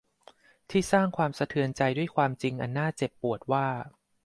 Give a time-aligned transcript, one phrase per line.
[0.71, 3.67] ที่สร้างความสะเทือนใจด้วยความจริงอันน่าเจ็บปวดว่า